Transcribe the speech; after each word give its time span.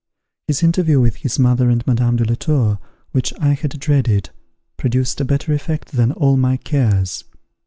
His 0.47 0.63
interview 0.63 0.99
with 0.99 1.17
his 1.17 1.37
mother 1.37 1.69
and 1.69 1.85
Madame 1.85 2.15
de 2.15 2.25
la 2.25 2.33
Tour, 2.33 2.79
which 3.11 3.31
I 3.39 3.49
had 3.49 3.79
dreaded, 3.79 4.31
produced 4.75 5.21
a 5.21 5.25
better 5.25 5.53
effect 5.53 5.89
than 5.91 6.11
all 6.11 6.37
my 6.37 6.57
cares. 6.57 7.23